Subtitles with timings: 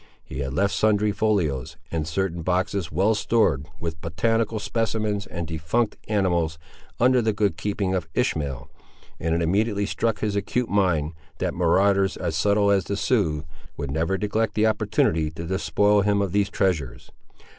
[0.23, 5.95] He had left sundry folios, and certain boxes well stored with botanical specimens and defunct
[6.07, 6.57] animals,
[6.99, 8.67] under the good keeping of Ishmael,
[9.19, 13.43] and it immediately struck his acute mind, that marauders as subtle as the Siouxes
[13.77, 17.11] would never neglect the opportunity to despoil him of these treasures.